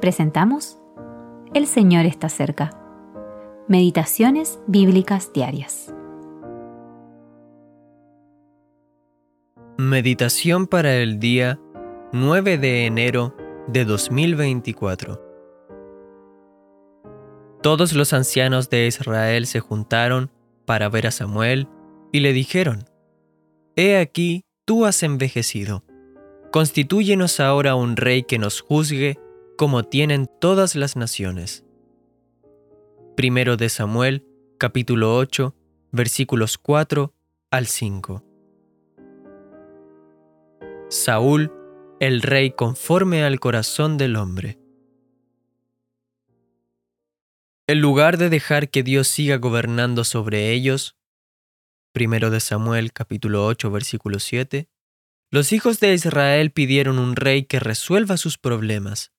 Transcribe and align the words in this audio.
presentamos 0.00 0.78
El 1.54 1.66
Señor 1.66 2.06
está 2.06 2.28
cerca. 2.28 2.70
Meditaciones 3.68 4.60
bíblicas 4.66 5.32
diarias. 5.32 5.94
Meditación 9.78 10.66
para 10.66 10.94
el 10.96 11.18
día 11.18 11.58
9 12.12 12.58
de 12.58 12.86
enero 12.86 13.34
de 13.66 13.84
2024. 13.84 15.22
Todos 17.62 17.92
los 17.92 18.12
ancianos 18.12 18.70
de 18.70 18.86
Israel 18.86 19.46
se 19.46 19.60
juntaron 19.60 20.30
para 20.64 20.88
ver 20.88 21.06
a 21.06 21.10
Samuel 21.10 21.68
y 22.12 22.20
le 22.20 22.32
dijeron, 22.32 22.84
He 23.74 23.98
aquí, 23.98 24.44
tú 24.64 24.86
has 24.86 25.02
envejecido. 25.02 25.84
Constitúyenos 26.52 27.40
ahora 27.40 27.74
un 27.74 27.96
rey 27.96 28.22
que 28.22 28.38
nos 28.38 28.60
juzgue 28.60 29.18
como 29.56 29.84
tienen 29.84 30.28
todas 30.40 30.76
las 30.76 30.96
naciones. 30.96 31.64
Primero 33.16 33.56
de 33.56 33.70
Samuel, 33.70 34.26
capítulo 34.58 35.16
8, 35.16 35.54
versículos 35.92 36.58
4 36.58 37.14
al 37.50 37.66
5. 37.66 38.22
Saúl, 40.90 41.52
el 42.00 42.20
rey 42.20 42.50
conforme 42.50 43.24
al 43.24 43.40
corazón 43.40 43.96
del 43.96 44.16
hombre. 44.16 44.58
En 47.66 47.80
lugar 47.80 48.18
de 48.18 48.28
dejar 48.28 48.68
que 48.70 48.82
Dios 48.82 49.08
siga 49.08 49.36
gobernando 49.36 50.04
sobre 50.04 50.52
ellos, 50.52 50.96
primero 51.92 52.30
de 52.30 52.40
Samuel 52.40 52.92
capítulo 52.92 53.46
8 53.46 53.70
versículo 53.70 54.20
7, 54.20 54.68
los 55.30 55.52
hijos 55.52 55.80
de 55.80 55.94
Israel 55.94 56.52
pidieron 56.52 56.98
un 56.98 57.16
rey 57.16 57.44
que 57.44 57.58
resuelva 57.58 58.18
sus 58.18 58.38
problemas. 58.38 59.15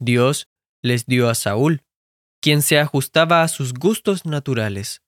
Dios 0.00 0.48
les 0.82 1.06
dio 1.06 1.28
a 1.28 1.34
Saúl, 1.34 1.82
quien 2.40 2.62
se 2.62 2.78
ajustaba 2.78 3.42
a 3.42 3.48
sus 3.48 3.74
gustos 3.74 4.24
naturales. 4.24 5.02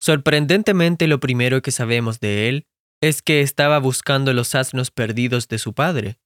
Sorprendentemente 0.00 1.08
lo 1.08 1.18
primero 1.18 1.62
que 1.62 1.72
sabemos 1.72 2.20
de 2.20 2.48
él 2.48 2.66
es 3.00 3.22
que 3.22 3.40
estaba 3.40 3.78
buscando 3.78 4.32
los 4.32 4.54
asnos 4.54 4.90
perdidos 4.90 5.48
de 5.48 5.58
su 5.58 5.72
padre. 5.72 6.18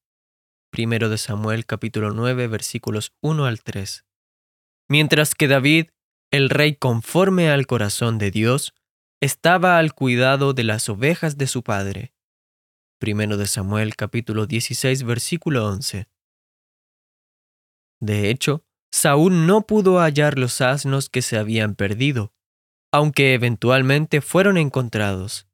Primero 0.70 1.08
de 1.08 1.18
Samuel 1.18 1.66
capítulo 1.66 2.12
9 2.12 2.48
versículos 2.48 3.12
1 3.20 3.46
al 3.46 3.62
3. 3.62 4.04
Mientras 4.88 5.34
que 5.34 5.48
David, 5.48 5.88
el 6.30 6.50
rey 6.50 6.74
conforme 6.74 7.50
al 7.50 7.66
corazón 7.66 8.18
de 8.18 8.30
Dios, 8.30 8.74
estaba 9.20 9.78
al 9.78 9.94
cuidado 9.94 10.52
de 10.52 10.64
las 10.64 10.88
ovejas 10.88 11.38
de 11.38 11.46
su 11.46 11.62
padre. 11.62 12.12
Primero 12.98 13.36
de 13.36 13.46
Samuel 13.46 13.96
capítulo 13.96 14.46
16 14.46 15.04
versículo 15.04 15.66
11. 15.68 16.08
De 18.02 18.30
hecho, 18.30 18.64
Saúl 18.90 19.46
no 19.46 19.64
pudo 19.64 20.00
hallar 20.00 20.36
los 20.36 20.60
asnos 20.60 21.08
que 21.08 21.22
se 21.22 21.38
habían 21.38 21.76
perdido, 21.76 22.34
aunque 22.90 23.32
eventualmente 23.32 24.20
fueron 24.20 24.56
encontrados. 24.56 25.46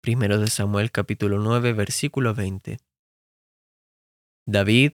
Primero 0.00 0.38
de 0.38 0.46
Samuel 0.46 0.92
capítulo 0.92 1.40
9 1.40 1.72
versículo 1.72 2.32
20. 2.32 2.78
David, 4.46 4.92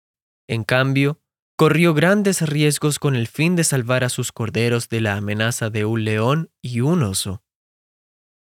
en 0.48 0.64
cambio, 0.64 1.20
corrió 1.54 1.92
grandes 1.92 2.40
riesgos 2.40 2.98
con 2.98 3.14
el 3.14 3.28
fin 3.28 3.56
de 3.56 3.64
salvar 3.64 4.02
a 4.02 4.08
sus 4.08 4.32
corderos 4.32 4.88
de 4.88 5.02
la 5.02 5.16
amenaza 5.16 5.68
de 5.68 5.84
un 5.84 6.04
león 6.04 6.50
y 6.62 6.80
un 6.80 7.02
oso. 7.02 7.44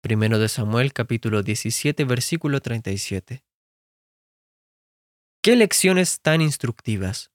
Primero 0.01 0.39
de 0.39 0.47
Samuel 0.47 0.93
capítulo 0.93 1.43
17 1.43 2.05
versículo 2.05 2.61
37. 2.61 3.43
¿Qué 5.43 5.55
lecciones 5.57 6.21
tan 6.21 6.39
instructivas? 6.39 7.33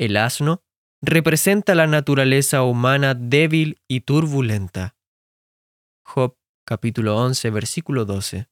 El 0.00 0.16
asno 0.16 0.62
representa 1.02 1.74
la 1.74 1.86
naturaleza 1.86 2.62
humana 2.62 3.12
débil 3.12 3.82
y 3.86 4.00
turbulenta. 4.00 4.96
Job 6.06 6.38
capítulo 6.64 7.18
11 7.18 7.50
versículo 7.50 8.06
12. 8.06 8.48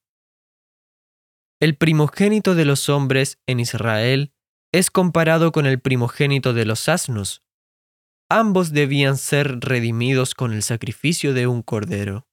El 1.58 1.74
primogénito 1.78 2.54
de 2.54 2.66
los 2.66 2.90
hombres 2.90 3.38
en 3.46 3.60
Israel 3.60 4.34
es 4.74 4.90
comparado 4.90 5.50
con 5.50 5.64
el 5.64 5.80
primogénito 5.80 6.52
de 6.52 6.66
los 6.66 6.86
asnos. 6.86 7.42
Ambos 8.28 8.72
debían 8.72 9.16
ser 9.16 9.60
redimidos 9.60 10.34
con 10.34 10.52
el 10.52 10.62
sacrificio 10.62 11.32
de 11.32 11.46
un 11.46 11.62
cordero. 11.62 12.28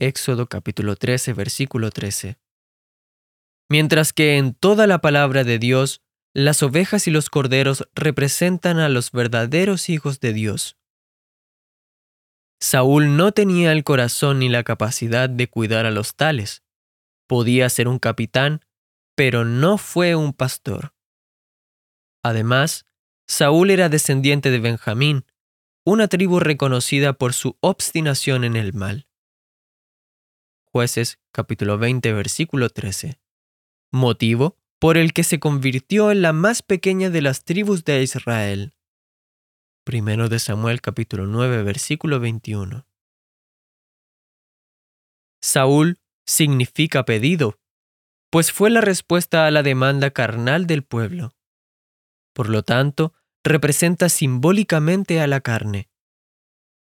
Éxodo 0.00 0.48
capítulo 0.48 0.96
13 0.96 1.34
versículo 1.34 1.92
13. 1.92 2.36
Mientras 3.70 4.12
que 4.12 4.38
en 4.38 4.54
toda 4.54 4.88
la 4.88 5.00
palabra 5.00 5.44
de 5.44 5.60
Dios 5.60 6.02
las 6.36 6.62
ovejas 6.62 7.08
y 7.08 7.10
los 7.10 7.30
corderos 7.30 7.88
representan 7.94 8.78
a 8.78 8.90
los 8.90 9.10
verdaderos 9.10 9.88
hijos 9.88 10.20
de 10.20 10.34
Dios. 10.34 10.76
Saúl 12.60 13.16
no 13.16 13.32
tenía 13.32 13.72
el 13.72 13.84
corazón 13.84 14.40
ni 14.40 14.50
la 14.50 14.62
capacidad 14.62 15.30
de 15.30 15.48
cuidar 15.48 15.86
a 15.86 15.90
los 15.90 16.14
tales. 16.14 16.62
Podía 17.26 17.70
ser 17.70 17.88
un 17.88 17.98
capitán, 17.98 18.60
pero 19.14 19.46
no 19.46 19.78
fue 19.78 20.14
un 20.14 20.34
pastor. 20.34 20.92
Además, 22.22 22.84
Saúl 23.26 23.70
era 23.70 23.88
descendiente 23.88 24.50
de 24.50 24.58
Benjamín, 24.58 25.24
una 25.86 26.06
tribu 26.06 26.38
reconocida 26.38 27.14
por 27.14 27.32
su 27.32 27.56
obstinación 27.60 28.44
en 28.44 28.56
el 28.56 28.74
mal. 28.74 29.08
Jueces 30.70 31.18
capítulo 31.32 31.78
20 31.78 32.12
versículo 32.12 32.68
13. 32.68 33.18
Motivo 33.90 34.58
por 34.86 34.98
el 34.98 35.12
que 35.12 35.24
se 35.24 35.40
convirtió 35.40 36.12
en 36.12 36.22
la 36.22 36.32
más 36.32 36.62
pequeña 36.62 37.10
de 37.10 37.20
las 37.20 37.42
tribus 37.42 37.84
de 37.84 38.04
Israel. 38.04 38.76
Primero 39.82 40.28
de 40.28 40.38
Samuel 40.38 40.80
capítulo 40.80 41.26
9 41.26 41.64
versículo 41.64 42.20
21. 42.20 42.86
Saúl 45.42 45.98
significa 46.24 47.04
pedido, 47.04 47.58
pues 48.30 48.52
fue 48.52 48.70
la 48.70 48.80
respuesta 48.80 49.48
a 49.48 49.50
la 49.50 49.64
demanda 49.64 50.12
carnal 50.12 50.68
del 50.68 50.84
pueblo. 50.84 51.32
Por 52.32 52.48
lo 52.48 52.62
tanto, 52.62 53.12
representa 53.42 54.08
simbólicamente 54.08 55.20
a 55.20 55.26
la 55.26 55.40
carne. 55.40 55.90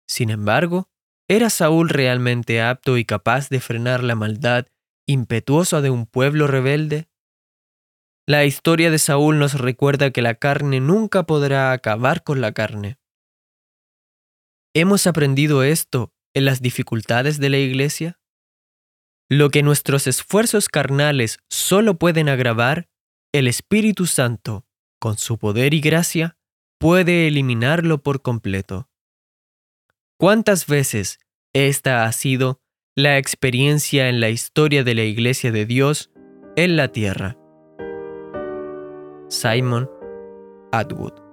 Sin 0.05 0.31
embargo, 0.31 0.89
¿era 1.29 1.49
Saúl 1.49 1.87
realmente 1.87 2.61
apto 2.61 2.97
y 2.97 3.05
capaz 3.05 3.47
de 3.47 3.61
frenar 3.61 4.03
la 4.03 4.15
maldad 4.15 4.67
impetuosa 5.07 5.79
de 5.79 5.91
un 5.91 6.05
pueblo 6.05 6.47
rebelde? 6.47 7.07
La 8.27 8.43
historia 8.43 8.89
de 8.89 8.97
Saúl 8.97 9.37
nos 9.37 9.53
recuerda 9.53 10.09
que 10.09 10.23
la 10.23 10.33
carne 10.33 10.79
nunca 10.79 11.27
podrá 11.27 11.71
acabar 11.71 12.23
con 12.23 12.41
la 12.41 12.53
carne. 12.53 12.97
¿Hemos 14.73 15.05
aprendido 15.05 15.61
esto 15.61 16.11
en 16.33 16.45
las 16.45 16.59
dificultades 16.59 17.39
de 17.39 17.51
la 17.51 17.59
iglesia? 17.59 18.19
Lo 19.29 19.51
que 19.51 19.61
nuestros 19.61 20.07
esfuerzos 20.07 20.69
carnales 20.69 21.37
solo 21.51 21.99
pueden 21.99 22.27
agravar, 22.27 22.89
el 23.31 23.47
Espíritu 23.47 24.07
Santo, 24.07 24.65
con 24.99 25.19
su 25.19 25.37
poder 25.37 25.75
y 25.75 25.79
gracia, 25.81 26.35
puede 26.79 27.27
eliminarlo 27.27 28.01
por 28.01 28.23
completo. 28.23 28.89
¿Cuántas 30.17 30.65
veces 30.65 31.19
esta 31.53 32.05
ha 32.05 32.11
sido 32.11 32.59
la 32.95 33.19
experiencia 33.19 34.09
en 34.09 34.19
la 34.19 34.29
historia 34.29 34.83
de 34.83 34.95
la 34.95 35.03
Iglesia 35.03 35.51
de 35.51 35.67
Dios 35.67 36.11
en 36.55 36.75
la 36.75 36.91
tierra? 36.91 37.37
Simon 39.29 39.87
Atwood. 40.71 41.24